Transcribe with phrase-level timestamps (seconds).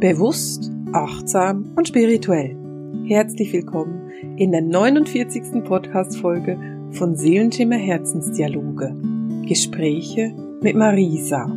[0.00, 2.56] Bewusst, achtsam und spirituell.
[3.06, 5.62] Herzlich willkommen in der 49.
[5.62, 8.96] Podcast-Folge von Seelenschimmer Herzensdialoge.
[9.46, 11.54] Gespräche mit Marisa.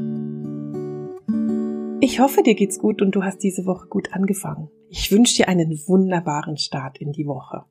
[2.02, 4.70] Ich hoffe, dir geht's gut und du hast diese Woche gut angefangen.
[4.90, 7.64] Ich wünsche dir einen wunderbaren Start in die Woche.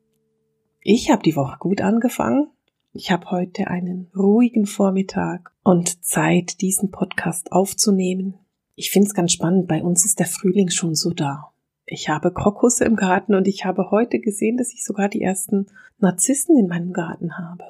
[0.80, 2.46] Ich habe die Woche gut angefangen.
[2.94, 8.38] Ich habe heute einen ruhigen Vormittag und Zeit, diesen Podcast aufzunehmen.
[8.74, 9.68] Ich finde es ganz spannend.
[9.68, 11.52] Bei uns ist der Frühling schon so da.
[11.84, 15.66] Ich habe Krokusse im Garten und ich habe heute gesehen, dass ich sogar die ersten
[15.98, 17.64] Narzissen in meinem Garten habe.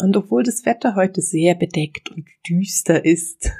[0.00, 3.50] Und obwohl das Wetter heute sehr bedeckt und düster ist,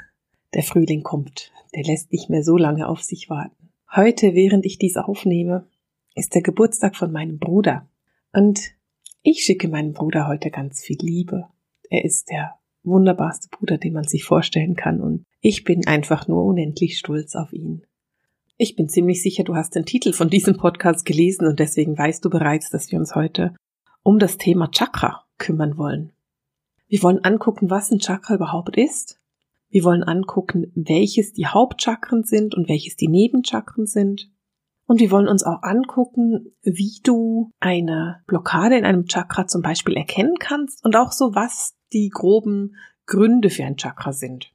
[0.53, 1.51] der Frühling kommt.
[1.75, 3.71] Der lässt nicht mehr so lange auf sich warten.
[3.95, 5.67] Heute, während ich dies aufnehme,
[6.15, 7.87] ist der Geburtstag von meinem Bruder.
[8.33, 8.59] Und
[9.21, 11.47] ich schicke meinem Bruder heute ganz viel Liebe.
[11.89, 16.43] Er ist der wunderbarste Bruder, den man sich vorstellen kann und ich bin einfach nur
[16.43, 17.85] unendlich stolz auf ihn.
[18.57, 22.23] Ich bin ziemlich sicher, du hast den Titel von diesem Podcast gelesen und deswegen weißt
[22.25, 23.55] du bereits, dass wir uns heute
[24.03, 26.11] um das Thema Chakra kümmern wollen.
[26.89, 29.19] Wir wollen angucken, was ein Chakra überhaupt ist.
[29.69, 34.29] Wir wollen angucken, welches die Hauptchakren sind und welches die Nebenchakren sind.
[34.87, 39.95] Und wir wollen uns auch angucken, wie du eine Blockade in einem Chakra zum Beispiel
[39.95, 44.53] erkennen kannst und auch so, was die groben Gründe für ein Chakra sind.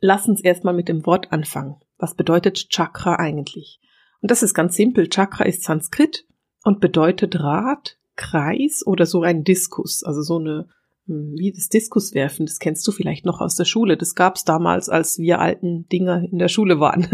[0.00, 1.76] Lass uns erstmal mit dem Wort anfangen.
[1.98, 3.80] Was bedeutet Chakra eigentlich?
[4.20, 5.08] Und das ist ganz simpel.
[5.08, 6.26] Chakra ist Sanskrit
[6.64, 10.68] und bedeutet Rad, Kreis oder so ein Diskus, also so eine
[11.06, 13.96] hm, wie das Diskuswerfen, das kennst du vielleicht noch aus der Schule.
[13.96, 17.06] Das gab's damals, als wir alten Dinger in der Schule waren.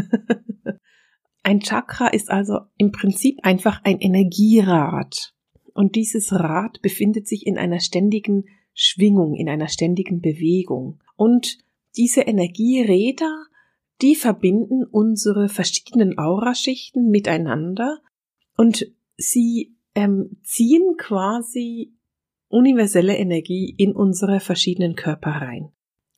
[1.43, 5.33] ein Chakra ist also im Prinzip einfach ein Energierad.
[5.73, 8.45] Und dieses Rad befindet sich in einer ständigen
[8.81, 11.01] Schwingung, in einer ständigen Bewegung.
[11.17, 11.59] Und
[11.97, 13.47] diese Energieräder,
[14.01, 17.99] die verbinden unsere verschiedenen Auraschichten miteinander
[18.57, 21.93] und sie ähm, ziehen quasi
[22.47, 25.73] universelle Energie in unsere verschiedenen Körper rein.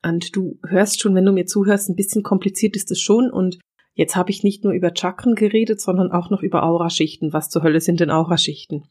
[0.04, 3.59] Und du hörst schon, wenn du mir zuhörst, ein bisschen kompliziert ist es schon und
[3.94, 7.32] jetzt habe ich nicht nur über Chakren geredet, sondern auch noch über Auraschichten.
[7.32, 8.84] Was zur Hölle sind denn Auraschichten?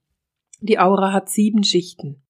[0.60, 2.24] Die Aura hat sieben Schichten.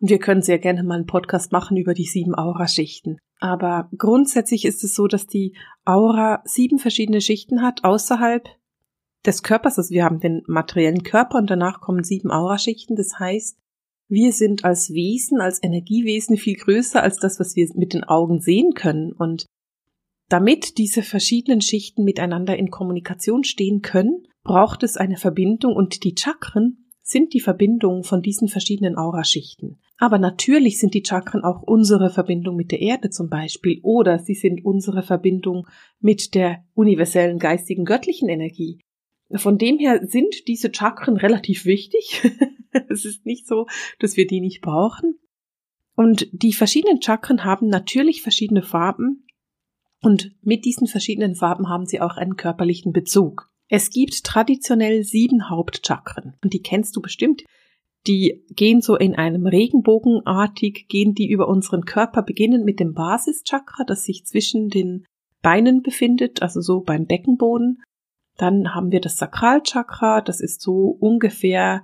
[0.00, 3.18] Und wir können sehr gerne mal einen Podcast machen über die sieben Auraschichten.
[3.38, 8.48] Aber grundsätzlich ist es so, dass die Aura sieben verschiedene Schichten hat außerhalb
[9.24, 9.78] des Körpers.
[9.78, 12.96] Also wir haben den materiellen Körper und danach kommen sieben Auraschichten.
[12.96, 13.58] Das heißt,
[14.08, 18.40] wir sind als Wesen, als Energiewesen viel größer als das, was wir mit den Augen
[18.40, 19.12] sehen können.
[19.12, 19.46] Und
[20.28, 26.14] damit diese verschiedenen Schichten miteinander in Kommunikation stehen können, braucht es eine Verbindung und die
[26.18, 29.80] Chakren sind die Verbindung von diesen verschiedenen Auraschichten.
[30.00, 34.32] Aber natürlich sind die Chakren auch unsere Verbindung mit der Erde zum Beispiel oder sie
[34.32, 35.66] sind unsere Verbindung
[36.00, 38.80] mit der universellen geistigen göttlichen Energie.
[39.34, 42.22] Von dem her sind diese Chakren relativ wichtig.
[42.88, 43.66] es ist nicht so,
[43.98, 45.18] dass wir die nicht brauchen.
[45.94, 49.26] Und die verschiedenen Chakren haben natürlich verschiedene Farben
[50.00, 53.50] und mit diesen verschiedenen Farben haben sie auch einen körperlichen Bezug.
[53.68, 57.44] Es gibt traditionell sieben Hauptchakren und die kennst du bestimmt.
[58.06, 63.84] Die gehen so in einem Regenbogenartig, gehen die über unseren Körper, beginnen mit dem Basischakra,
[63.86, 65.04] das sich zwischen den
[65.42, 67.82] Beinen befindet, also so beim Beckenboden.
[68.36, 71.82] Dann haben wir das Sakralchakra, das ist so ungefähr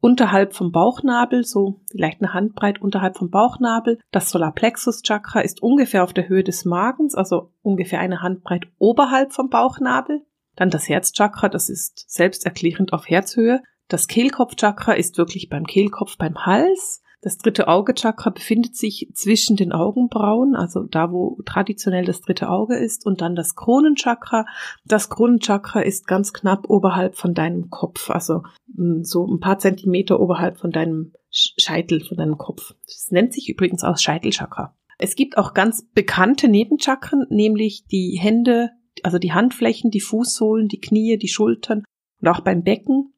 [0.00, 4.00] unterhalb vom Bauchnabel, so vielleicht eine Handbreit unterhalb vom Bauchnabel.
[4.10, 9.48] Das Solarplexus-Chakra ist ungefähr auf der Höhe des Magens, also ungefähr eine Handbreit oberhalb vom
[9.48, 10.22] Bauchnabel.
[10.56, 13.62] Dann das Herzchakra, das ist selbsterklärend auf Herzhöhe.
[13.88, 17.02] Das Kehlkopfchakra ist wirklich beim Kehlkopf, beim Hals.
[17.22, 22.76] Das dritte Auge-Chakra befindet sich zwischen den Augenbrauen, also da, wo traditionell das dritte Auge
[22.76, 24.44] ist, und dann das Kronenchakra.
[24.84, 28.42] Das Kronenchakra ist ganz knapp oberhalb von deinem Kopf, also
[28.76, 32.74] hm, so ein paar Zentimeter oberhalb von deinem Scheitel, von deinem Kopf.
[32.86, 34.76] Das nennt sich übrigens auch Scheitelchakra.
[34.98, 38.70] Es gibt auch ganz bekannte Nebenchakren, nämlich die Hände,
[39.04, 41.84] also die Handflächen, die Fußsohlen, die Knie, die Schultern
[42.20, 43.12] und auch beim Becken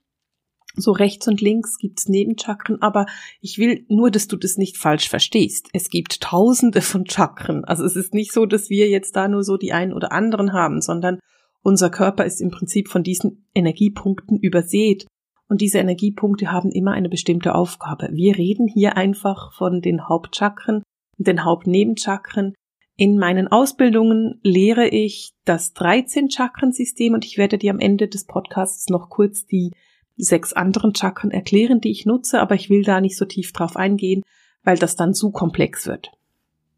[0.77, 3.07] so rechts und links gibt's Nebenchakren, aber
[3.41, 5.69] ich will nur, dass du das nicht falsch verstehst.
[5.73, 7.65] Es gibt tausende von Chakren.
[7.65, 10.53] Also es ist nicht so, dass wir jetzt da nur so die einen oder anderen
[10.53, 11.21] haben, sondern
[11.63, 15.07] unser Körper ist im Prinzip von diesen Energiepunkten übersät.
[15.49, 18.09] Und diese Energiepunkte haben immer eine bestimmte Aufgabe.
[18.13, 20.83] Wir reden hier einfach von den Hauptchakren
[21.19, 22.55] und den Hauptnebenchakren.
[22.97, 28.25] In meinen Ausbildungen lehre ich das 13 Chakrensystem und ich werde dir am Ende des
[28.25, 29.73] Podcasts noch kurz die
[30.17, 33.77] sechs anderen Chakren erklären, die ich nutze, aber ich will da nicht so tief drauf
[33.77, 34.23] eingehen,
[34.63, 36.13] weil das dann zu komplex wird.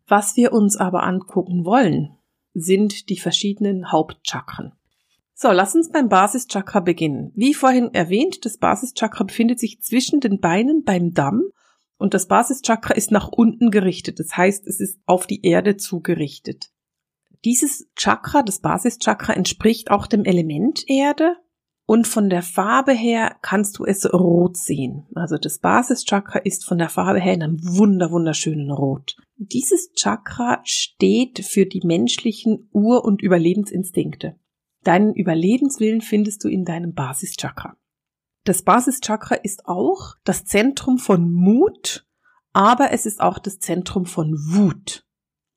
[0.08, 2.16] Was wir uns aber angucken wollen,
[2.54, 4.72] sind die verschiedenen Hauptchakren.
[5.34, 7.32] So, lass uns beim Basischakra beginnen.
[7.34, 11.42] Wie vorhin erwähnt, das Basischakra befindet sich zwischen den Beinen beim Damm
[11.98, 14.18] und das Basischakra ist nach unten gerichtet.
[14.18, 16.70] Das heißt, es ist auf die Erde zugerichtet.
[17.44, 21.36] Dieses Chakra, das Basischakra, entspricht auch dem Element Erde
[21.86, 25.06] und von der Farbe her kannst du es rot sehen.
[25.14, 29.16] Also das Basischakra ist von der Farbe her in einem wunder wunderschönen Rot.
[29.36, 34.36] Dieses Chakra steht für die menschlichen Ur- und Überlebensinstinkte.
[34.82, 37.76] Deinen Überlebenswillen findest du in deinem Basischakra.
[38.44, 42.06] Das Basischakra ist auch das Zentrum von Mut,
[42.52, 45.04] aber es ist auch das Zentrum von Wut.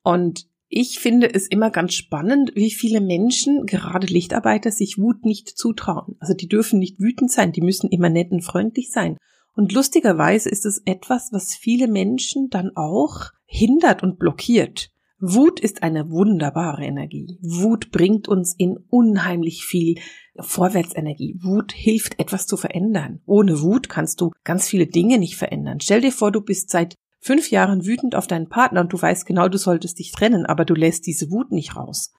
[0.02, 5.48] Und ich finde es immer ganz spannend, wie viele Menschen, gerade Lichtarbeiter, sich Wut nicht
[5.48, 6.14] zutrauen.
[6.20, 9.16] Also die dürfen nicht wütend sein, die müssen immer nett und freundlich sein.
[9.56, 14.90] Und lustigerweise ist es etwas, was viele Menschen dann auch hindert und blockiert.
[15.18, 17.36] Wut ist eine wunderbare Energie.
[17.42, 19.96] Wut bringt uns in unheimlich viel
[20.38, 21.34] Vorwärtsenergie.
[21.42, 23.20] Wut hilft etwas zu verändern.
[23.26, 25.80] Ohne Wut kannst du ganz viele Dinge nicht verändern.
[25.80, 29.26] Stell dir vor, du bist seit fünf Jahren wütend auf deinen Partner und du weißt
[29.26, 32.12] genau, du solltest dich trennen, aber du lässt diese Wut nicht raus.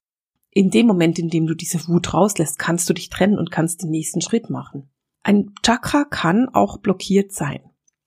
[0.51, 3.83] In dem Moment, in dem du diese Wut rauslässt, kannst du dich trennen und kannst
[3.83, 4.89] den nächsten Schritt machen.
[5.23, 7.61] Ein Chakra kann auch blockiert sein.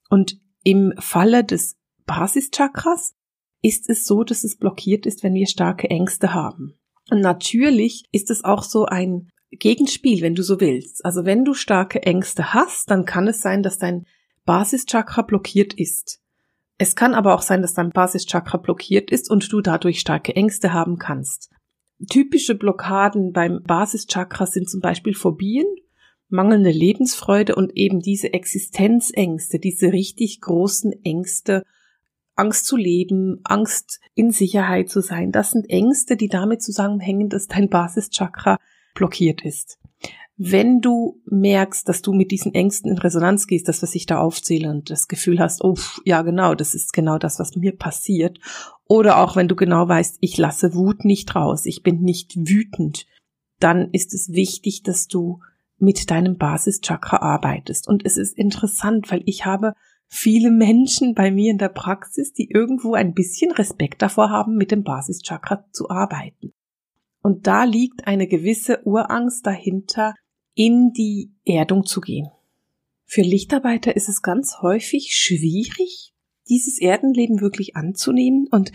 [0.09, 3.15] Und im Falle des Basischakras
[3.61, 6.77] ist es so, dass es blockiert ist, wenn wir starke Ängste haben.
[7.09, 11.03] Und natürlich ist es auch so ein Gegenspiel, wenn du so willst.
[11.05, 14.05] Also wenn du starke Ängste hast, dann kann es sein, dass dein
[14.45, 16.19] Basischakra blockiert ist.
[16.77, 20.73] Es kann aber auch sein, dass dein Basischakra blockiert ist und du dadurch starke Ängste
[20.73, 21.49] haben kannst.
[22.09, 25.65] Typische Blockaden beim Basischakra sind zum Beispiel Phobien,
[26.27, 31.63] mangelnde Lebensfreude und eben diese Existenzängste, diese richtig großen Ängste,
[32.35, 35.31] Angst zu leben, Angst in Sicherheit zu sein.
[35.31, 38.57] Das sind Ängste, die damit zusammenhängen, dass dein Basischakra
[38.93, 39.79] blockiert ist
[40.37, 44.19] wenn du merkst, dass du mit diesen Ängsten in Resonanz gehst, das, was ich da
[44.19, 48.39] aufzähle und das Gefühl hast, oh, ja, genau, das ist genau das, was mir passiert.
[48.85, 53.05] Oder auch wenn du genau weißt, ich lasse Wut nicht raus, ich bin nicht wütend,
[53.59, 55.39] dann ist es wichtig, dass du
[55.77, 57.87] mit deinem Basischakra arbeitest.
[57.87, 59.73] Und es ist interessant, weil ich habe
[60.07, 64.71] viele Menschen bei mir in der Praxis, die irgendwo ein bisschen Respekt davor haben, mit
[64.71, 66.51] dem Basischakra zu arbeiten.
[67.21, 70.13] Und da liegt eine gewisse Urangst dahinter,
[70.55, 72.29] in die Erdung zu gehen.
[73.05, 76.13] Für Lichtarbeiter ist es ganz häufig schwierig,
[76.49, 78.71] dieses Erdenleben wirklich anzunehmen und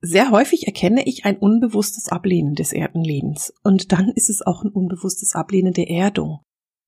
[0.00, 4.70] sehr häufig erkenne ich ein unbewusstes Ablehnen des Erdenlebens und dann ist es auch ein
[4.70, 6.40] unbewusstes Ablehnen der Erdung.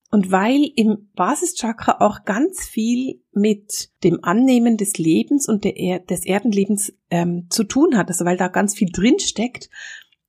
[0.09, 6.25] Und weil im Basischakra auch ganz viel mit dem Annehmen des Lebens und er des
[6.25, 9.69] Erdenlebens ähm, zu tun hat, also weil da ganz viel drin steckt,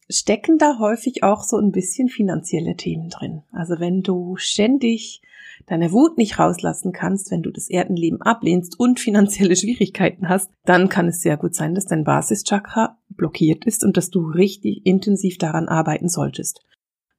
[0.08, 3.42] stecken da häufig auch so ein bisschen finanzielle Themen drin.
[3.52, 5.22] Also wenn du ständig
[5.66, 10.88] deine Wut nicht rauslassen kannst, wenn du das Erdenleben ablehnst und finanzielle Schwierigkeiten hast, dann
[10.88, 15.38] kann es sehr gut sein, dass dein Basischakra blockiert ist und dass du richtig intensiv
[15.38, 16.64] daran arbeiten solltest.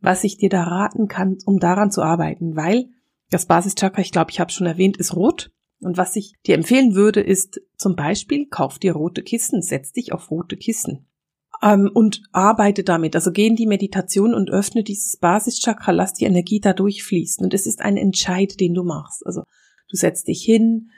[0.02, 2.90] Was ich dir da raten kann, um daran zu arbeiten, weil
[3.30, 5.52] das Basischakra, ich glaube, ich habe schon erwähnt, ist rot.
[5.82, 10.12] Und was ich dir empfehlen würde, ist zum Beispiel, kauf dir rote Kissen, setz dich
[10.12, 11.09] auf rote Kissen
[11.62, 13.16] ähm, und arbeite damit.
[13.16, 17.44] Also geh in die Meditation und öffne dieses Basischakra, lass die Energie da durchfließen.
[17.44, 19.26] Und es ist ein Entscheid, den du machst.
[19.26, 19.44] Also
[19.90, 20.90] du setzt dich hin.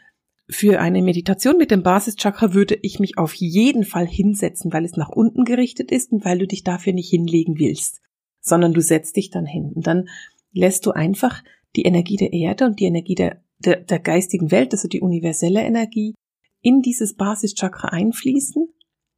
[0.49, 4.97] Für eine Meditation mit dem Basischakra würde ich mich auf jeden Fall hinsetzen, weil es
[4.97, 8.01] nach unten gerichtet ist und weil du dich dafür nicht hinlegen willst,
[8.41, 9.71] sondern du setzt dich dann hin.
[9.73, 10.09] Und dann
[10.51, 11.41] lässt du einfach
[11.75, 15.61] die Energie der Erde und die Energie der, der, der geistigen Welt, also die universelle
[15.61, 16.15] Energie,
[16.61, 18.67] in dieses Basischakra einfließen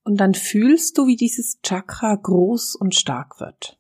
[0.04, 3.78] und dann fühlst du, wie dieses Chakra groß und stark wird.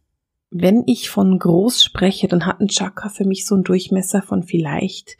[0.49, 4.43] Wenn ich von groß spreche, dann hat ein Chakra für mich so einen Durchmesser von
[4.43, 5.17] vielleicht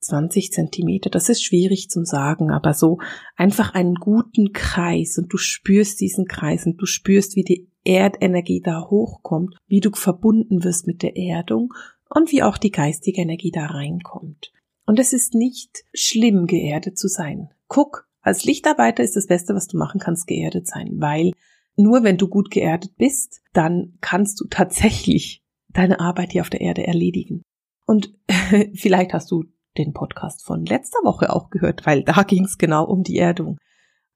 [0.00, 1.10] 20 Zentimeter.
[1.10, 2.98] Das ist schwierig zum sagen, aber so
[3.36, 8.60] einfach einen guten Kreis und du spürst diesen Kreis und du spürst, wie die Erdenergie
[8.60, 11.72] da hochkommt, wie du verbunden wirst mit der Erdung
[12.08, 14.52] und wie auch die geistige Energie da reinkommt.
[14.86, 17.48] Und es ist nicht schlimm, geerdet zu sein.
[17.68, 21.32] Guck, als Lichtarbeiter ist das Beste, was du machen kannst, geerdet sein, weil
[21.76, 26.62] nur wenn du gut geerdet bist, dann kannst du tatsächlich deine Arbeit hier auf der
[26.62, 27.42] Erde erledigen.
[27.84, 28.14] Und
[28.74, 29.44] vielleicht hast du
[29.76, 33.58] den Podcast von letzter Woche auch gehört, weil da ging es genau um die Erdung.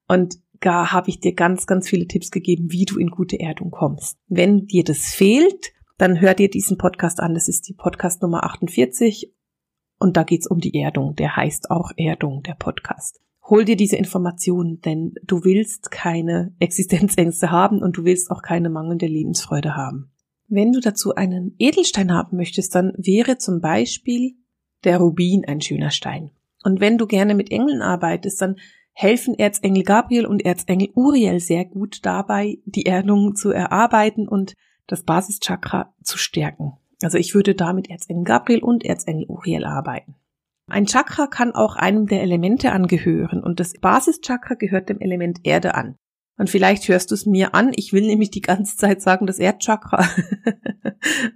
[0.07, 3.69] Und da habe ich dir ganz, ganz viele Tipps gegeben, wie du in gute Erdung
[3.69, 4.17] kommst.
[4.27, 7.35] Wenn dir das fehlt, dann hör dir diesen Podcast an.
[7.35, 9.31] Das ist die Podcast Nummer 48
[9.99, 11.15] und da geht's um die Erdung.
[11.15, 17.51] Der heißt auch Erdung, der Podcast hol dir diese Informationen, denn du willst keine Existenzängste
[17.51, 20.11] haben und du willst auch keine mangelnde Lebensfreude haben.
[20.47, 24.35] Wenn du dazu einen Edelstein haben möchtest, dann wäre zum Beispiel
[24.83, 26.31] der Rubin ein schöner Stein.
[26.63, 28.55] Und wenn du gerne mit Engeln arbeitest, dann
[28.93, 34.55] helfen Erzengel Gabriel und Erzengel Uriel sehr gut dabei, die Erdung zu erarbeiten und
[34.87, 36.73] das Basischakra zu stärken.
[37.01, 40.15] Also ich würde da mit Erzengel Gabriel und Erzengel Uriel arbeiten.
[40.71, 45.75] Ein Chakra kann auch einem der Elemente angehören und das Basischakra gehört dem Element Erde
[45.75, 45.95] an.
[46.37, 47.73] Und vielleicht hörst du es mir an.
[47.75, 50.07] Ich will nämlich die ganze Zeit sagen, das Erdchakra.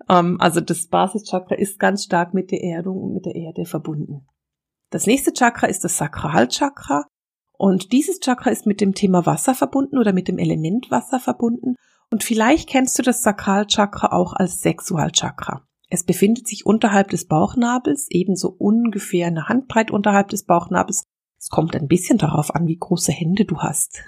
[0.08, 3.66] um, ähm, also das Basischakra ist ganz stark mit der Erdung und mit der Erde
[3.66, 4.26] verbunden.
[4.92, 7.06] Das nächste Chakra ist das Sakralchakra.
[7.58, 11.76] Und dieses Chakra ist mit dem Thema Wasser verbunden oder mit dem Element Wasser verbunden.
[12.10, 15.66] Und vielleicht kennst du das Sakralchakra auch als Sexualchakra.
[15.94, 21.04] Es befindet sich unterhalb des Bauchnabels, ebenso ungefähr eine Handbreit unterhalb des Bauchnabels.
[21.38, 24.02] Es kommt ein bisschen darauf an, wie große Hände du hast.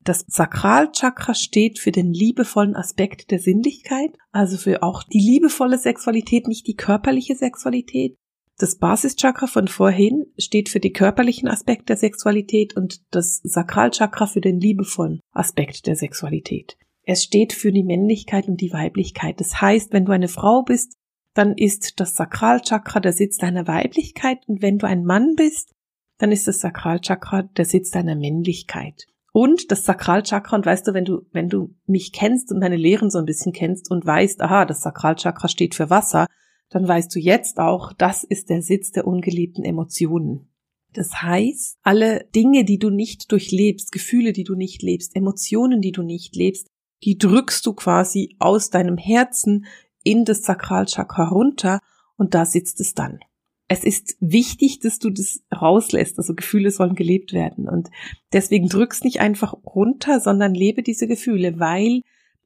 [0.00, 6.48] Das Sakralchakra steht für den liebevollen Aspekt der Sinnlichkeit, also für auch die liebevolle Sexualität,
[6.48, 8.16] nicht die körperliche Sexualität.
[8.56, 14.40] Das Basischakra von vorhin steht für die körperlichen Aspekte der Sexualität und das Sakralchakra für
[14.40, 16.76] den liebevollen Aspekt der Sexualität.
[17.10, 19.40] Es steht für die Männlichkeit und die Weiblichkeit.
[19.40, 20.98] Das heißt, wenn du eine Frau bist,
[21.32, 25.72] dann ist das Sakralchakra der Sitz deiner Weiblichkeit und wenn du ein Mann bist,
[26.18, 29.06] dann ist das Sakralchakra der Sitz deiner Männlichkeit.
[29.32, 33.08] Und das Sakralchakra, und weißt du, wenn du, wenn du mich kennst und meine Lehren
[33.08, 36.26] so ein bisschen kennst und weißt, aha, das Sakralchakra steht für Wasser,
[36.68, 40.52] dann weißt du jetzt auch, das ist der Sitz der ungeliebten Emotionen.
[40.92, 45.92] Das heißt, alle Dinge, die du nicht durchlebst, Gefühle, die du nicht lebst, Emotionen, die
[45.92, 46.68] du nicht lebst,
[47.04, 49.66] die drückst du quasi aus deinem Herzen
[50.02, 51.80] in das Sakralchakra runter
[52.16, 53.20] und da sitzt es dann
[53.68, 56.18] es ist wichtig, dass du das rauslässt.
[56.18, 57.68] Also Gefühle sollen gelebt werden.
[57.68, 57.90] Und
[58.32, 62.00] deswegen drückst nicht einfach runter, sondern lebe diese Gefühle, weil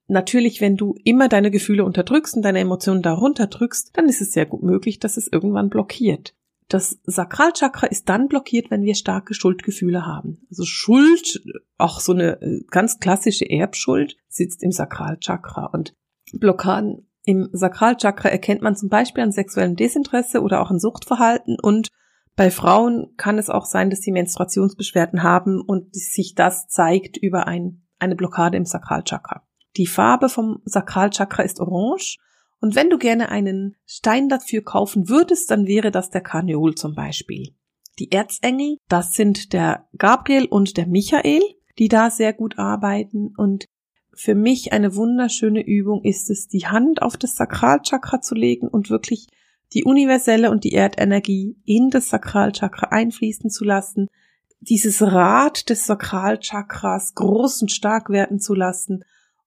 [0.09, 4.33] natürlich, wenn du immer deine Gefühle unterdrückst und deine Emotionen darunter drückst, dann ist es
[4.33, 6.35] sehr gut möglich, dass es irgendwann blockiert.
[6.73, 10.47] Das Sakralchakra ist dann blockiert, wenn wir starke Schuldgefühle haben.
[10.49, 11.43] Also Schuld,
[11.77, 15.95] auch so eine äh, ganz klassische Erbschuld, sitzt im Sakralchakra und
[16.33, 21.91] Blockaden im Sakralchakra erkennt man zum Beispiel an sexuellem Desinteresse oder auch an Suchtverhalten und
[22.37, 27.47] bei Frauen kann es auch sein, dass sie Menstruationsbeschwerden haben und sich das zeigt über
[27.47, 29.47] ein, eine Blockade im Sakralchakra.
[29.77, 32.17] Die Farbe vom Sakralchakra ist orange
[32.63, 36.95] und wenn du gerne einen Stein dafür kaufen würdest, dann wäre das der Karneol zum
[36.95, 37.57] Beispiel.
[37.99, 41.43] Die Erzengel, das sind der Gabriel und der Michael,
[41.81, 43.67] die da sehr gut arbeiten und
[44.15, 48.91] für mich eine wunderschöne Übung ist es, die Hand auf das Sakralchakra zu legen und
[48.91, 49.27] wirklich
[49.73, 54.07] die universelle und die Erdenergie in das Sakralchakra einfließen zu lassen,
[54.61, 59.03] dieses Rad des Sakralchakras groß und stark werden zu lassen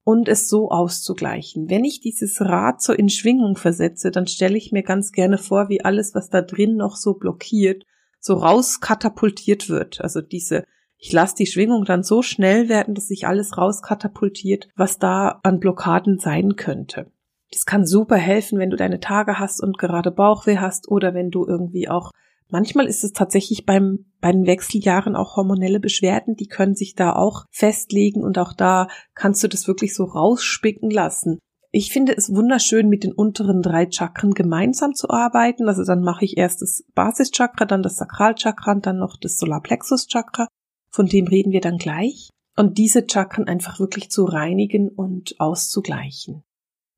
[0.05, 1.69] und es so auszugleichen.
[1.69, 5.67] Wenn ich dieses Rad so in Schwingung versetze, dann stelle ich mir ganz gerne vor,
[5.67, 7.83] wie alles, was da drin noch so blockiert,
[8.19, 9.99] so rauskatapultiert wird.
[10.01, 10.63] Also diese
[10.97, 15.59] ich lasse die Schwingung dann so schnell werden, dass sich alles rauskatapultiert, was da an
[15.59, 17.11] Blockaden sein könnte.
[17.51, 21.31] Das kann super helfen, wenn du deine Tage hast und gerade Bauchweh hast oder wenn
[21.31, 22.11] du irgendwie auch
[22.49, 27.13] Manchmal ist es tatsächlich beim, bei den Wechseljahren auch hormonelle Beschwerden, die können sich da
[27.13, 31.39] auch festlegen und auch da kannst du das wirklich so rausspicken lassen.
[31.71, 35.67] Ich finde es wunderschön, mit den unteren drei Chakren gemeinsam zu arbeiten.
[35.67, 40.47] Also dann mache ich erst das Basischakra, dann das Sakralchakra und dann noch das Solarplexuschakra
[40.95, 46.44] von dem reden wir dann gleich, und diese Chakren einfach wirklich zu reinigen und auszugleichen.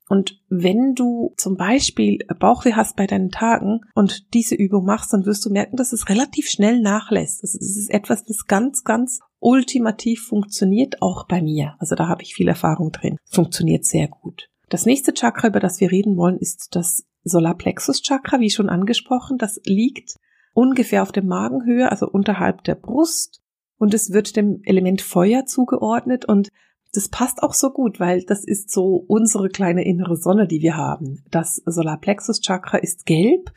[0.10, 5.26] Und wenn du zum Beispiel Bauchweh hast bei deinen Tagen und diese Übung machst, dann
[5.26, 7.44] wirst du merken, dass es relativ schnell nachlässt.
[7.44, 11.76] Es ist etwas, das ganz, ganz ultimativ funktioniert, auch bei mir.
[11.80, 13.18] Also da habe ich viel Erfahrung drin.
[13.30, 14.50] Funktioniert sehr gut.
[14.70, 19.38] Das nächste Chakra, über das wir reden wollen, ist das Solarplexus Chakra, wie schon angesprochen.
[19.38, 20.16] Das liegt
[20.54, 23.42] ungefähr auf der Magenhöhe, also unterhalb der Brust
[23.78, 26.50] und es wird dem Element Feuer zugeordnet und
[26.94, 30.76] das passt auch so gut, weil das ist so unsere kleine innere Sonne, die wir
[30.76, 31.24] haben.
[31.30, 33.52] Das Solarplexus Chakra ist gelb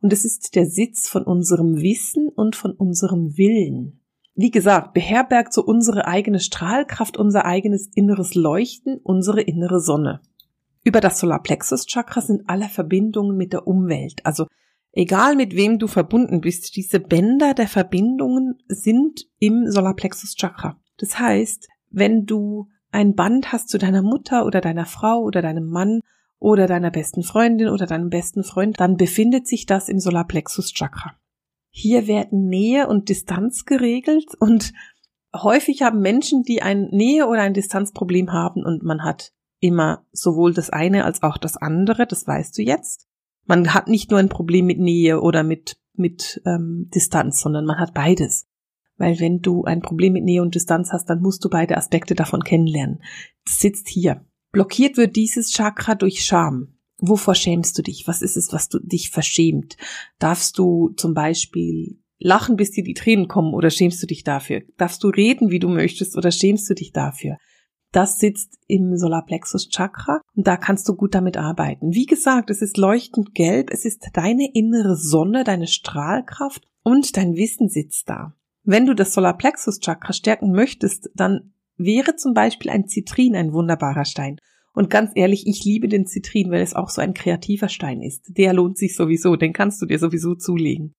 [0.00, 4.00] und es ist der Sitz von unserem Wissen und von unserem Willen.
[4.34, 10.20] Wie gesagt, beherbergt so unsere eigene Strahlkraft, unser eigenes inneres Leuchten, unsere innere Sonne.
[10.82, 14.46] Über das Solarplexus Chakra sind alle Verbindungen mit der Umwelt, also
[14.96, 20.80] Egal mit wem du verbunden bist, diese Bänder der Verbindungen sind im Solarplexus Chakra.
[20.98, 25.66] Das heißt, wenn du ein Band hast zu deiner Mutter oder deiner Frau oder deinem
[25.66, 26.00] Mann
[26.38, 31.14] oder deiner besten Freundin oder deinem besten Freund, dann befindet sich das im Solarplexus Chakra.
[31.70, 34.72] Hier werden Nähe und Distanz geregelt und
[35.34, 40.54] häufig haben Menschen, die ein Nähe- oder ein Distanzproblem haben und man hat immer sowohl
[40.54, 43.08] das eine als auch das andere, das weißt du jetzt.
[43.46, 47.78] Man hat nicht nur ein Problem mit Nähe oder mit, mit ähm, Distanz, sondern man
[47.78, 48.46] hat beides.
[48.96, 52.14] Weil wenn du ein Problem mit Nähe und Distanz hast, dann musst du beide Aspekte
[52.14, 53.02] davon kennenlernen.
[53.44, 54.24] Das sitzt hier.
[54.52, 56.76] Blockiert wird dieses Chakra durch Scham.
[56.98, 58.06] Wovor schämst du dich?
[58.06, 59.76] Was ist es, was du dich verschämt?
[60.18, 64.62] Darfst du zum Beispiel lachen, bis dir die Tränen kommen oder schämst du dich dafür?
[64.76, 67.36] Darfst du reden, wie du möchtest oder schämst du dich dafür?
[67.90, 71.94] Das sitzt im Solarplexus Chakra und da kannst du gut damit arbeiten.
[71.94, 77.36] Wie gesagt, es ist leuchtend gelb, es ist deine innere Sonne, deine Strahlkraft und dein
[77.36, 78.34] Wissen sitzt da.
[78.64, 84.06] Wenn du das Solarplexus Chakra stärken möchtest, dann wäre zum Beispiel ein Zitrin ein wunderbarer
[84.06, 84.38] Stein.
[84.72, 88.36] Und ganz ehrlich, ich liebe den Zitrin, weil es auch so ein kreativer Stein ist.
[88.36, 90.94] Der lohnt sich sowieso, den kannst du dir sowieso zulegen.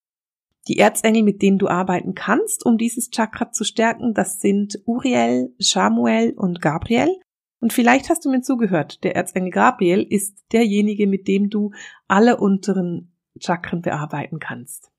[0.68, 5.54] Die Erzengel, mit denen du arbeiten kannst, um dieses Chakra zu stärken, das sind Uriel,
[5.58, 7.14] Samuel und Gabriel.
[7.60, 11.72] Und vielleicht hast du mir zugehört, der Erzengel Gabriel ist derjenige, mit dem du
[12.08, 14.90] alle unteren Chakren bearbeiten kannst.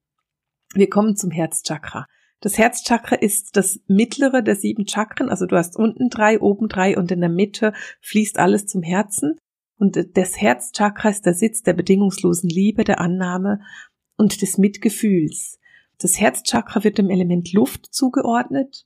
[0.73, 2.05] Wir kommen zum Herzchakra.
[2.39, 6.97] Das Herzchakra ist das mittlere der sieben Chakren, also du hast unten drei, oben drei
[6.97, 9.37] und in der Mitte fließt alles zum Herzen.
[9.79, 13.61] Und das Herzchakra ist der Sitz der bedingungslosen Liebe, der Annahme
[14.17, 15.59] und des Mitgefühls.
[15.99, 18.85] Das Herzchakra wird dem Element Luft zugeordnet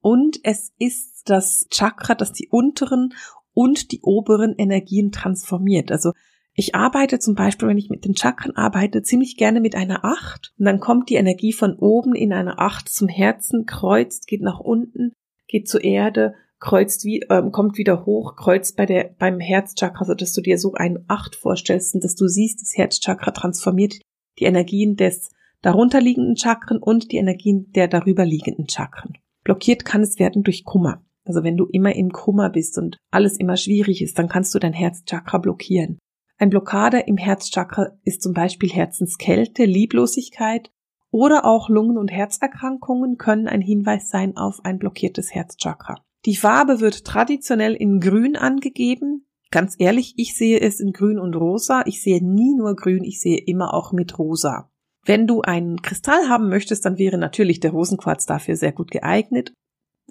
[0.00, 3.14] und es ist das Chakra, das die unteren
[3.52, 5.90] und die oberen Energien transformiert.
[5.90, 6.12] Also
[6.60, 10.52] ich arbeite zum Beispiel, wenn ich mit den Chakren arbeite, ziemlich gerne mit einer Acht.
[10.58, 14.60] Und dann kommt die Energie von oben in einer Acht zum Herzen, kreuzt, geht nach
[14.60, 15.14] unten,
[15.48, 20.12] geht zur Erde, kreuzt wie, ähm, kommt wieder hoch, kreuzt bei der, beim Herzchakra, so
[20.12, 23.94] dass du dir so ein Acht vorstellst und dass du siehst, das Herzchakra transformiert
[24.38, 25.30] die Energien des
[25.62, 29.14] darunterliegenden Chakren und die Energien der darüberliegenden Chakren.
[29.44, 31.02] Blockiert kann es werden durch Kummer.
[31.24, 34.58] Also wenn du immer im Kummer bist und alles immer schwierig ist, dann kannst du
[34.58, 35.98] dein Herzchakra blockieren.
[36.40, 40.70] Ein Blockade im Herzchakra ist zum Beispiel Herzenskälte, Lieblosigkeit
[41.10, 45.96] oder auch Lungen- und Herzerkrankungen können ein Hinweis sein auf ein blockiertes Herzchakra.
[46.24, 49.26] Die Farbe wird traditionell in Grün angegeben.
[49.50, 51.82] Ganz ehrlich, ich sehe es in Grün und Rosa.
[51.84, 54.70] Ich sehe nie nur Grün, ich sehe immer auch mit Rosa.
[55.04, 59.52] Wenn du einen Kristall haben möchtest, dann wäre natürlich der Rosenquarz dafür sehr gut geeignet.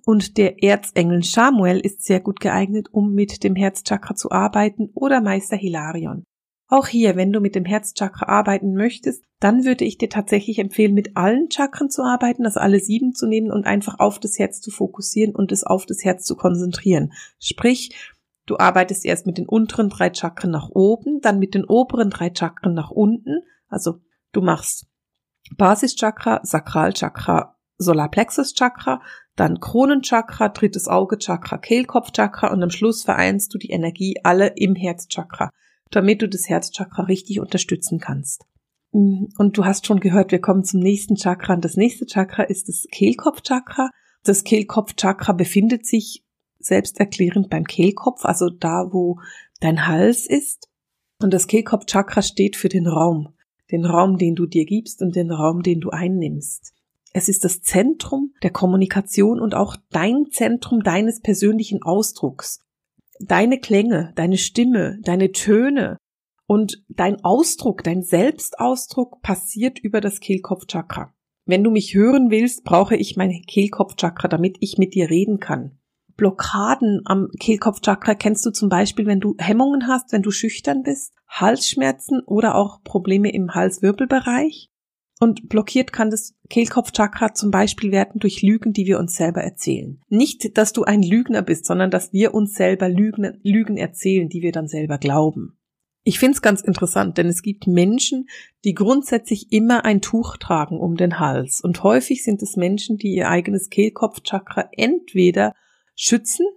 [0.05, 5.21] Und der Erzengel Samuel ist sehr gut geeignet, um mit dem Herzchakra zu arbeiten oder
[5.21, 6.25] Meister Hilarion.
[6.71, 10.93] Auch hier, wenn du mit dem Herzchakra arbeiten möchtest, dann würde ich dir tatsächlich empfehlen,
[10.93, 14.62] mit allen Chakren zu arbeiten, also alle sieben zu nehmen und einfach auf das Herz
[14.62, 17.12] zu fokussieren und es auf das Herz zu konzentrieren.
[17.39, 17.95] Sprich,
[18.45, 22.31] du arbeitest erst mit den unteren drei Chakren nach oben, dann mit den oberen drei
[22.31, 23.41] Chakren nach unten.
[23.67, 24.85] Also du machst
[25.57, 29.01] Basischakra, Sakralchakra, Solarplexuschakra,
[29.39, 35.52] dann Kronenchakra, drittes Augechakra, Kehlkopfchakra und am Schluss vereinst du die Energie alle im Herzchakra,
[35.91, 38.45] damit du das Herzchakra richtig unterstützen kannst.
[38.91, 41.54] Mm, und du hast schon gehört, wir kommen zum nächsten Chakra.
[41.54, 43.89] Und das nächste Chakra ist das Kehlkopfchakra.
[44.23, 46.25] Das Kehlkopfchakra befindet sich
[46.60, 49.19] selbsterklärend beim Kehlkopf, also da, wo
[49.62, 50.67] dein Hals ist.
[51.21, 53.34] Und das Kehlkopfchakra steht für den Raum,
[53.71, 56.73] den Raum, den du dir gibst und den Raum, den du einnimmst.
[57.13, 62.61] Es ist das Zentrum der Kommunikation und auch dein Zentrum deines persönlichen Ausdrucks.
[63.19, 65.97] Deine Klänge, deine Stimme, deine Töne
[66.45, 71.13] und dein Ausdruck, dein Selbstausdruck passiert über das Kehlkopfchakra.
[71.45, 75.79] Wenn du mich hören willst, brauche ich mein Kehlkopfchakra, damit ich mit dir reden kann.
[76.15, 81.13] Blockaden am Kehlkopfchakra kennst du zum Beispiel, wenn du Hemmungen hast, wenn du schüchtern bist,
[81.27, 84.69] Halsschmerzen oder auch Probleme im Halswirbelbereich.
[85.21, 90.01] Und blockiert kann das Kehlkopfchakra zum Beispiel werden durch Lügen, die wir uns selber erzählen.
[90.08, 94.41] Nicht, dass du ein Lügner bist, sondern dass wir uns selber Lügen, Lügen erzählen, die
[94.41, 95.60] wir dann selber glauben.
[96.03, 98.27] Ich finde es ganz interessant, denn es gibt Menschen,
[98.63, 101.60] die grundsätzlich immer ein Tuch tragen um den Hals.
[101.62, 105.53] Und häufig sind es Menschen, die ihr eigenes Kehlkopfchakra entweder
[105.95, 106.47] schützen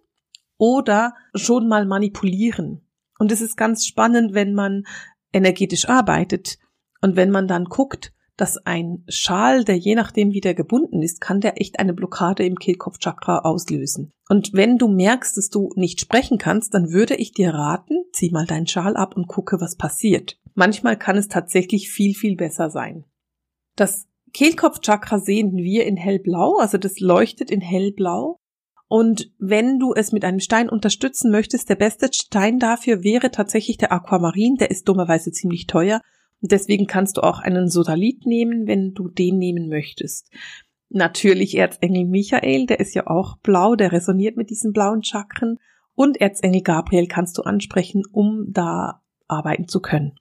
[0.56, 2.86] oder schon mal manipulieren.
[3.18, 4.84] Und es ist ganz spannend, wenn man
[5.32, 6.58] energetisch arbeitet
[7.00, 11.20] und wenn man dann guckt, dass ein Schal, der je nachdem wie der gebunden ist,
[11.20, 14.10] kann der echt eine Blockade im Kehlkopfchakra auslösen.
[14.28, 18.32] Und wenn du merkst, dass du nicht sprechen kannst, dann würde ich dir raten, zieh
[18.32, 20.40] mal deinen Schal ab und gucke, was passiert.
[20.54, 23.04] Manchmal kann es tatsächlich viel, viel besser sein.
[23.76, 28.38] Das Kehlkopfchakra sehen wir in hellblau, also das leuchtet in hellblau.
[28.88, 33.76] Und wenn du es mit einem Stein unterstützen möchtest, der beste Stein dafür wäre tatsächlich
[33.76, 36.00] der Aquamarin, der ist dummerweise ziemlich teuer
[36.42, 40.30] Deswegen kannst du auch einen Sodalit nehmen, wenn du den nehmen möchtest.
[40.88, 45.58] Natürlich Erzengel Michael, der ist ja auch blau, der resoniert mit diesen blauen Chakren.
[45.94, 50.18] Und Erzengel Gabriel kannst du ansprechen, um da arbeiten zu können.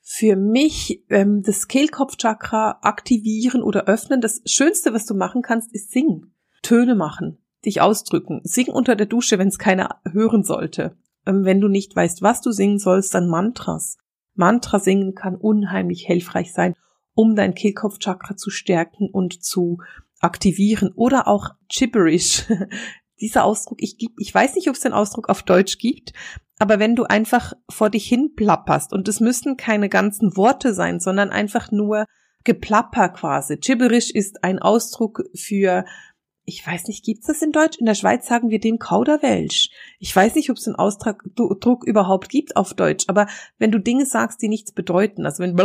[0.00, 5.92] Für mich ähm, das Kehlkopfchakra aktivieren oder öffnen, das Schönste, was du machen kannst, ist
[5.92, 6.34] singen.
[6.62, 8.40] Töne machen, dich ausdrücken.
[8.42, 10.96] Sing unter der Dusche, wenn es keiner hören sollte.
[11.26, 13.98] Ähm, wenn du nicht weißt, was du singen sollst, dann Mantras.
[14.40, 16.74] Mantra singen kann unheimlich hilfreich sein,
[17.14, 19.78] um dein Kehlkopfchakra zu stärken und zu
[20.18, 22.46] aktivieren oder auch gibberish.
[23.20, 26.14] Dieser Ausdruck, ich, ich weiß nicht, ob es den Ausdruck auf Deutsch gibt,
[26.58, 31.00] aber wenn du einfach vor dich hin plapperst und es müssen keine ganzen Worte sein,
[31.00, 32.06] sondern einfach nur
[32.44, 33.58] Geplapper quasi.
[33.58, 35.84] Gibberish ist ein Ausdruck für
[36.44, 37.78] ich weiß nicht, gibt's das in Deutsch?
[37.78, 39.70] In der Schweiz sagen wir dem Kauderwelsch.
[39.98, 41.22] Ich weiß nicht, ob es einen Ausdruck
[41.84, 43.26] überhaupt gibt auf Deutsch, aber
[43.58, 45.56] wenn du Dinge sagst, die nichts bedeuten, also wenn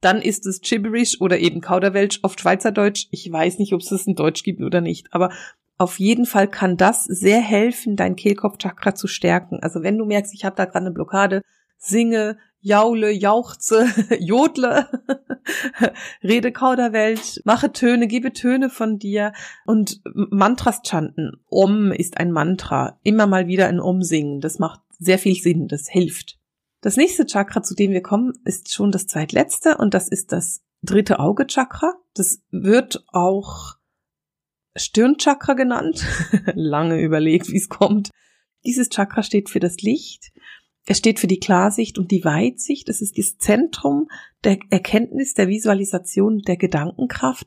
[0.00, 3.08] dann ist es Gibberish oder eben Kauderwelsch auf Schweizerdeutsch.
[3.10, 5.32] Ich weiß nicht, ob es das in Deutsch gibt oder nicht, aber
[5.78, 9.58] auf jeden Fall kann das sehr helfen, dein Kehlkopfchakra zu stärken.
[9.60, 11.42] Also wenn du merkst, ich habe da gerade eine Blockade,
[11.76, 13.86] singe, jaule, jauchze,
[14.18, 14.88] jodle,
[16.22, 19.32] rede Kauderwelsch, mache Töne, gebe Töne von dir
[19.66, 21.40] und Mantras chanten.
[21.48, 22.98] Om ist ein Mantra.
[23.04, 24.40] Immer mal wieder ein Om singen.
[24.40, 25.68] Das macht sehr viel Sinn.
[25.68, 26.38] Das hilft.
[26.80, 30.62] Das nächste Chakra, zu dem wir kommen, ist schon das zweitletzte und das ist das
[30.82, 31.94] dritte Auge Chakra.
[32.14, 33.76] Das wird auch
[34.74, 36.04] Stirnchakra genannt.
[36.54, 38.10] Lange überlegt, wie es kommt.
[38.64, 40.32] Dieses Chakra steht für das Licht.
[40.86, 42.88] Es steht für die Klarsicht und die Weitsicht.
[42.88, 44.08] Es ist das Zentrum
[44.44, 47.46] der Erkenntnis, der Visualisation, der Gedankenkraft.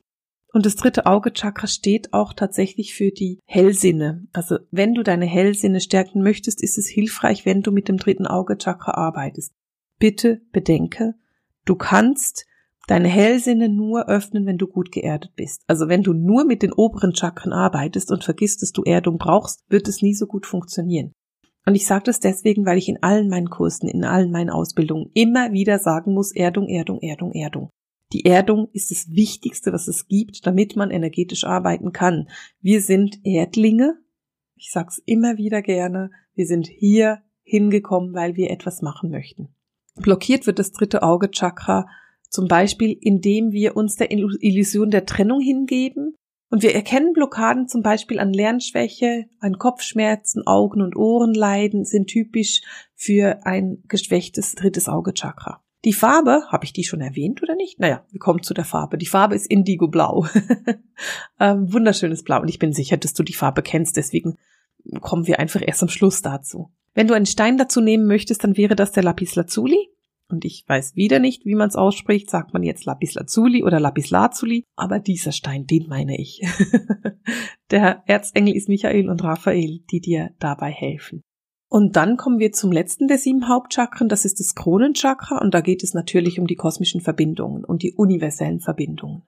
[0.52, 4.26] Und das dritte Auge-Chakra steht auch tatsächlich für die Hellsinne.
[4.32, 8.26] Also wenn du deine Hellsinne stärken möchtest, ist es hilfreich, wenn du mit dem dritten
[8.26, 9.52] Auge-Chakra arbeitest.
[9.98, 11.14] Bitte bedenke,
[11.64, 12.46] du kannst
[12.88, 15.62] deine Hellsinne nur öffnen, wenn du gut geerdet bist.
[15.68, 19.62] Also wenn du nur mit den oberen Chakren arbeitest und vergisst, dass du Erdung brauchst,
[19.68, 21.12] wird es nie so gut funktionieren.
[21.66, 25.10] Und ich sage das deswegen, weil ich in allen meinen Kursen, in allen meinen Ausbildungen
[25.14, 27.70] immer wieder sagen muss, Erdung, Erdung, Erdung, Erdung.
[28.12, 32.28] Die Erdung ist das Wichtigste, was es gibt, damit man energetisch arbeiten kann.
[32.60, 33.98] Wir sind Erdlinge.
[34.56, 36.10] Ich sag's immer wieder gerne.
[36.34, 39.48] Wir sind hier hingekommen, weil wir etwas machen möchten.
[39.96, 41.86] Blockiert wird das dritte Auge Chakra
[42.28, 46.16] zum Beispiel, indem wir uns der Illusion der Trennung hingeben
[46.50, 52.60] und wir erkennen Blockaden zum Beispiel an Lernschwäche, an Kopfschmerzen, Augen- und Ohrenleiden sind typisch
[52.94, 55.62] für ein geschwächtes drittes Auge-Chakra.
[55.84, 57.78] Die Farbe, habe ich die schon erwähnt oder nicht?
[57.78, 58.98] Naja, wir kommen zu der Farbe.
[58.98, 60.26] Die Farbe ist Indigo Blau.
[61.40, 62.42] ähm, wunderschönes Blau.
[62.42, 63.96] Und ich bin sicher, dass du die Farbe kennst.
[63.96, 64.36] Deswegen
[65.00, 66.70] kommen wir einfach erst am Schluss dazu.
[66.92, 69.88] Wenn du einen Stein dazu nehmen möchtest, dann wäre das der Lapis Lazuli
[70.30, 73.80] und ich weiß wieder nicht, wie man es ausspricht, sagt man jetzt Lapis Lazuli oder
[73.80, 76.42] Lapis Lazuli, aber dieser Stein, den meine ich.
[77.70, 81.22] Der Erzengel ist Michael und Raphael, die dir dabei helfen.
[81.68, 85.60] Und dann kommen wir zum letzten der sieben Hauptchakren, das ist das Kronenchakra und da
[85.60, 89.22] geht es natürlich um die kosmischen Verbindungen und die universellen Verbindungen.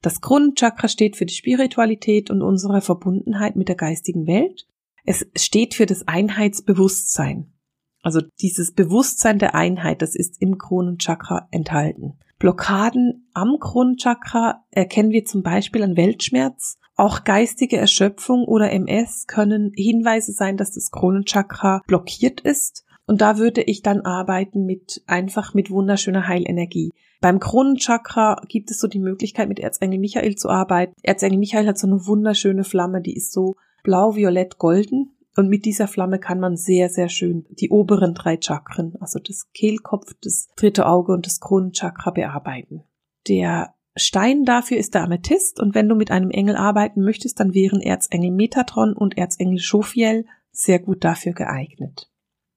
[0.00, 4.66] Das Kronenchakra steht für die Spiritualität und unsere Verbundenheit mit der geistigen Welt.
[5.04, 7.51] Es steht für das Einheitsbewusstsein.
[8.02, 12.18] Also dieses Bewusstsein der Einheit, das ist im Kronenchakra enthalten.
[12.38, 16.76] Blockaden am Kronenchakra erkennen wir zum Beispiel an Weltschmerz.
[16.96, 22.84] Auch geistige Erschöpfung oder MS können Hinweise sein, dass das Kronenchakra blockiert ist.
[23.06, 26.90] Und da würde ich dann arbeiten mit einfach mit wunderschöner Heilenergie.
[27.20, 30.94] Beim Kronenchakra gibt es so die Möglichkeit, mit Erzengel Michael zu arbeiten.
[31.02, 35.10] Erzengel Michael hat so eine wunderschöne Flamme, die ist so blau, violett, golden.
[35.36, 39.50] Und mit dieser Flamme kann man sehr, sehr schön die oberen drei Chakren, also das
[39.52, 42.82] Kehlkopf, das dritte Auge und das Kronenchakra bearbeiten.
[43.28, 47.54] Der Stein dafür ist der Amethyst und wenn du mit einem Engel arbeiten möchtest, dann
[47.54, 52.10] wären Erzengel Metatron und Erzengel Schophiel sehr gut dafür geeignet.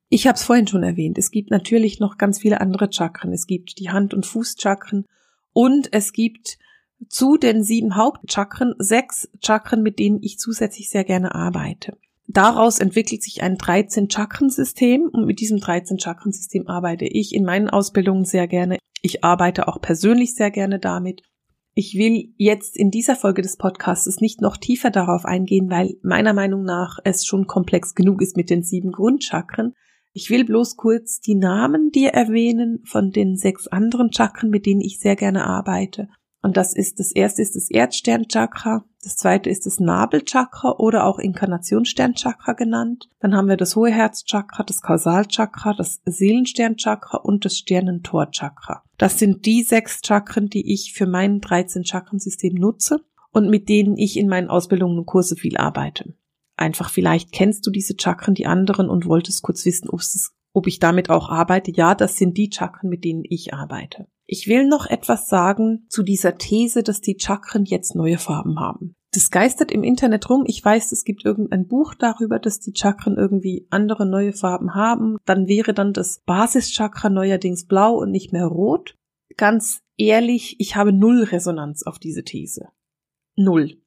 [0.09, 3.33] Ich habe es vorhin schon erwähnt, es gibt natürlich noch ganz viele andere Chakren.
[3.33, 5.05] Es gibt die Hand- und Fußchakren
[5.51, 6.57] und es gibt
[7.09, 11.97] zu den sieben Hauptchakren sechs Chakren, mit denen ich zusätzlich sehr gerne arbeite.
[12.27, 18.47] Daraus entwickelt sich ein 13-Chakren-System und mit diesem 13-Chakren-System arbeite ich in meinen Ausbildungen sehr
[18.47, 18.77] gerne.
[19.01, 21.21] Ich arbeite auch persönlich sehr gerne damit.
[21.75, 26.33] Ich will jetzt in dieser Folge des Podcasts nicht noch tiefer darauf eingehen, weil meiner
[26.33, 29.73] Meinung nach es schon komplex genug ist mit den sieben Grundchakren.
[30.13, 34.79] Ich will bloß kurz die Namen dir erwähnen von den sechs anderen Chakren, mit denen
[34.79, 36.07] ich sehr gerne arbeite.
[36.45, 41.17] Und das ist, das erste ist das Erdsternchakra, das zweite ist das Nabelchakra oder auch
[41.17, 43.09] Inkarnationssternchakra genannt.
[43.19, 48.83] Dann haben wir das hohe Herzchakra, das Kausalchakra, das Seelensternchakra und das Sternentorchakra.
[48.99, 52.99] Das sind die sechs Chakren, die ich für mein 13 Chakrensystem nutze.
[53.31, 56.13] und mit denen ich in meinen Ausbildungen und Kurse viel arbeite.
[56.57, 59.89] Einfach vielleicht kennst du diese Chakren, die anderen und wolltest kurz wissen,
[60.53, 61.71] ob ich damit auch arbeite.
[61.71, 64.05] Ja, das sind die Chakren, mit denen ich arbeite.
[64.27, 68.95] Ich will noch etwas sagen zu dieser These, dass die Chakren jetzt neue Farben haben.
[69.15, 70.43] Das geistert im Internet rum.
[70.45, 75.17] Ich weiß, es gibt irgendein Buch darüber, dass die Chakren irgendwie andere neue Farben haben.
[75.25, 78.95] Dann wäre dann das Basischakra neuerdings blau und nicht mehr rot.
[79.37, 82.69] Ganz ehrlich, ich habe null Resonanz auf diese These.
[83.37, 83.77] Null.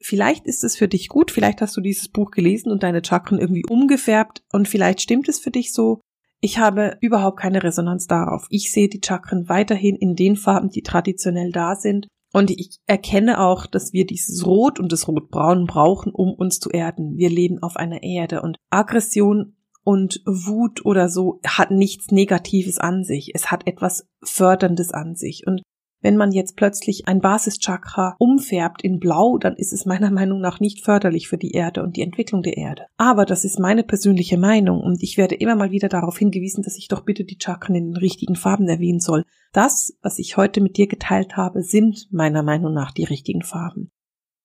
[0.00, 3.38] Vielleicht ist es für dich gut, vielleicht hast du dieses Buch gelesen und deine Chakren
[3.38, 6.00] irgendwie umgefärbt und vielleicht stimmt es für dich so.
[6.40, 8.46] Ich habe überhaupt keine Resonanz darauf.
[8.50, 12.06] Ich sehe die Chakren weiterhin in den Farben, die traditionell da sind.
[12.32, 16.70] Und ich erkenne auch, dass wir dieses Rot und das Rotbraun brauchen, um uns zu
[16.70, 17.16] erden.
[17.16, 23.04] Wir leben auf einer Erde und Aggression und Wut oder so hat nichts Negatives an
[23.04, 23.32] sich.
[23.34, 25.46] Es hat etwas Förderndes an sich.
[25.46, 25.62] Und
[26.00, 30.60] wenn man jetzt plötzlich ein Basischakra umfärbt in Blau, dann ist es meiner Meinung nach
[30.60, 32.86] nicht förderlich für die Erde und die Entwicklung der Erde.
[32.96, 36.78] Aber das ist meine persönliche Meinung und ich werde immer mal wieder darauf hingewiesen, dass
[36.78, 39.24] ich doch bitte die Chakren in den richtigen Farben erwähnen soll.
[39.52, 43.90] Das, was ich heute mit dir geteilt habe, sind meiner Meinung nach die richtigen Farben.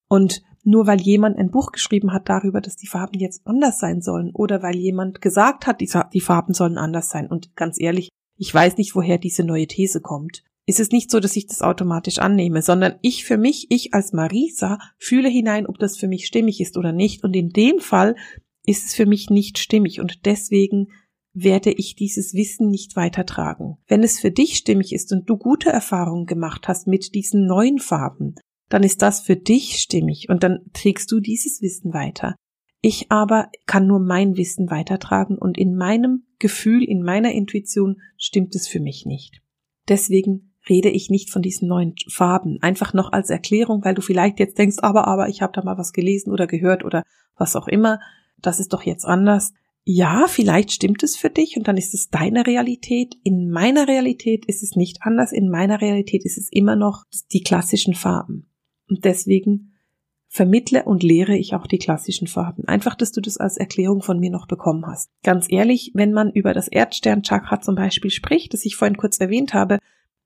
[0.07, 4.01] Und nur weil jemand ein Buch geschrieben hat darüber, dass die Farben jetzt anders sein
[4.01, 8.53] sollen oder weil jemand gesagt hat, die Farben sollen anders sein und ganz ehrlich, ich
[8.53, 12.19] weiß nicht, woher diese neue These kommt ist es nicht so, dass ich das automatisch
[12.19, 16.61] annehme, sondern ich für mich, ich als Marisa, fühle hinein, ob das für mich stimmig
[16.61, 17.23] ist oder nicht.
[17.23, 18.15] Und in dem Fall
[18.65, 20.87] ist es für mich nicht stimmig und deswegen
[21.33, 23.77] werde ich dieses Wissen nicht weitertragen.
[23.87, 27.79] Wenn es für dich stimmig ist und du gute Erfahrungen gemacht hast mit diesen neuen
[27.79, 28.35] Farben,
[28.69, 32.35] dann ist das für dich stimmig und dann trägst du dieses Wissen weiter.
[32.81, 38.55] Ich aber kann nur mein Wissen weitertragen und in meinem Gefühl, in meiner Intuition stimmt
[38.55, 39.41] es für mich nicht.
[39.87, 42.57] Deswegen rede ich nicht von diesen neuen Farben.
[42.61, 45.77] Einfach noch als Erklärung, weil du vielleicht jetzt denkst, aber, aber, ich habe da mal
[45.77, 47.03] was gelesen oder gehört oder
[47.35, 47.99] was auch immer.
[48.41, 49.53] Das ist doch jetzt anders.
[49.85, 53.15] Ja, vielleicht stimmt es für dich und dann ist es deine Realität.
[53.23, 55.33] In meiner Realität ist es nicht anders.
[55.33, 58.49] In meiner Realität ist es immer noch die klassischen Farben.
[58.89, 59.73] Und deswegen
[60.29, 62.65] vermittle und lehre ich auch die klassischen Farben.
[62.65, 65.09] Einfach, dass du das als Erklärung von mir noch bekommen hast.
[65.21, 69.53] Ganz ehrlich, wenn man über das Erdsternchakra zum Beispiel spricht, das ich vorhin kurz erwähnt
[69.53, 69.77] habe,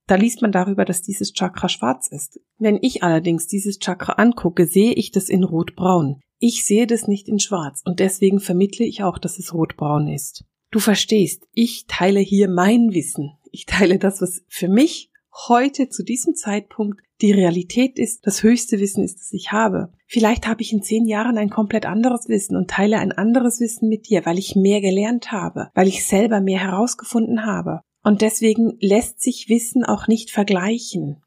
[0.07, 2.39] da liest man darüber, dass dieses Chakra schwarz ist.
[2.57, 6.21] Wenn ich allerdings dieses Chakra angucke, sehe ich das in rotbraun.
[6.39, 10.45] Ich sehe das nicht in schwarz und deswegen vermittle ich auch, dass es rotbraun ist.
[10.71, 13.31] Du verstehst, ich teile hier mein Wissen.
[13.51, 15.09] Ich teile das, was für mich
[15.47, 19.91] heute zu diesem Zeitpunkt die Realität ist, das höchste Wissen ist, das ich habe.
[20.05, 23.89] Vielleicht habe ich in zehn Jahren ein komplett anderes Wissen und teile ein anderes Wissen
[23.89, 27.81] mit dir, weil ich mehr gelernt habe, weil ich selber mehr herausgefunden habe.
[28.03, 31.21] Und deswegen lässt sich Wissen auch nicht vergleichen.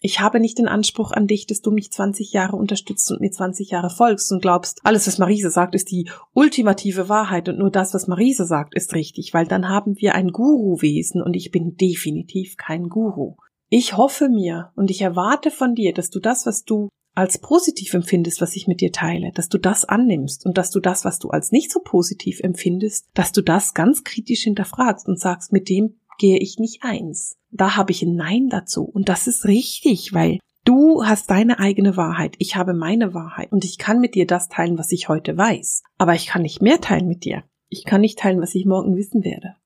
[0.00, 3.30] Ich habe nicht den Anspruch an dich, dass du mich 20 Jahre unterstützt und mir
[3.30, 7.70] 20 Jahre folgst und glaubst, alles, was Marise sagt, ist die ultimative Wahrheit und nur
[7.70, 11.76] das, was Marise sagt, ist richtig, weil dann haben wir ein Guru-Wesen und ich bin
[11.76, 13.36] definitiv kein Guru.
[13.68, 17.94] Ich hoffe mir und ich erwarte von dir, dass du das, was du als positiv
[17.94, 21.18] empfindest, was ich mit dir teile, dass du das annimmst und dass du das, was
[21.18, 25.70] du als nicht so positiv empfindest, dass du das ganz kritisch hinterfragst und sagst, mit
[25.70, 27.36] dem gehe ich nicht eins.
[27.50, 28.84] Da habe ich ein Nein dazu.
[28.84, 32.34] Und das ist richtig, weil du hast deine eigene Wahrheit.
[32.38, 33.52] Ich habe meine Wahrheit.
[33.52, 35.82] Und ich kann mit dir das teilen, was ich heute weiß.
[35.98, 37.44] Aber ich kann nicht mehr teilen mit dir.
[37.68, 39.56] Ich kann nicht teilen, was ich morgen wissen werde.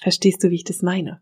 [0.00, 1.20] Verstehst du, wie ich das meine?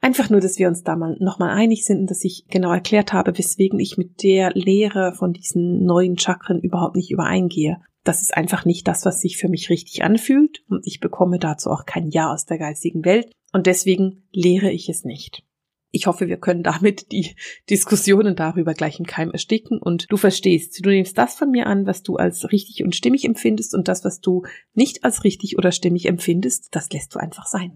[0.00, 3.14] Einfach nur, dass wir uns da mal nochmal einig sind und dass ich genau erklärt
[3.14, 7.80] habe, weswegen ich mit der Lehre von diesen neuen Chakren überhaupt nicht übereingehe.
[8.04, 11.70] Das ist einfach nicht das, was sich für mich richtig anfühlt und ich bekomme dazu
[11.70, 15.42] auch kein Ja aus der geistigen Welt und deswegen lehre ich es nicht.
[15.90, 17.34] Ich hoffe, wir können damit die
[17.70, 21.86] Diskussionen darüber gleich im Keim ersticken und du verstehst, du nimmst das von mir an,
[21.86, 24.42] was du als richtig und stimmig empfindest und das, was du
[24.74, 27.72] nicht als richtig oder stimmig empfindest, das lässt du einfach sein.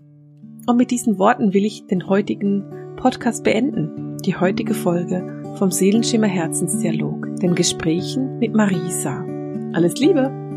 [0.67, 6.27] Und mit diesen Worten will ich den heutigen Podcast beenden, die heutige Folge vom Seelenschimmer
[6.27, 9.38] Herzensdialog, den Gesprächen mit Marisa.
[9.79, 10.48] Alles Liebe!